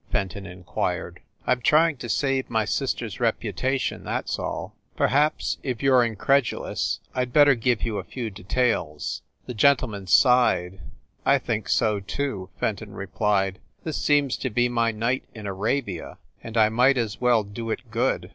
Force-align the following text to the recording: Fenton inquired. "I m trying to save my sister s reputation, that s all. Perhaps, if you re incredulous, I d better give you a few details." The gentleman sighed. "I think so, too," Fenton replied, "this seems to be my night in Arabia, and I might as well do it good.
Fenton 0.11 0.47
inquired. 0.47 1.19
"I 1.45 1.51
m 1.51 1.61
trying 1.61 1.95
to 1.97 2.09
save 2.09 2.49
my 2.49 2.65
sister 2.65 3.05
s 3.05 3.19
reputation, 3.19 4.03
that 4.05 4.23
s 4.23 4.39
all. 4.39 4.73
Perhaps, 4.97 5.59
if 5.61 5.83
you 5.83 5.95
re 5.95 6.07
incredulous, 6.07 6.99
I 7.13 7.25
d 7.25 7.29
better 7.29 7.53
give 7.53 7.83
you 7.83 7.99
a 7.99 8.03
few 8.03 8.31
details." 8.31 9.21
The 9.45 9.53
gentleman 9.53 10.07
sighed. 10.07 10.79
"I 11.23 11.37
think 11.37 11.69
so, 11.69 11.99
too," 11.99 12.49
Fenton 12.59 12.93
replied, 12.93 13.59
"this 13.83 14.01
seems 14.01 14.37
to 14.37 14.49
be 14.49 14.67
my 14.67 14.91
night 14.91 15.25
in 15.35 15.45
Arabia, 15.45 16.17
and 16.43 16.57
I 16.57 16.69
might 16.69 16.97
as 16.97 17.21
well 17.21 17.43
do 17.43 17.69
it 17.69 17.91
good. 17.91 18.29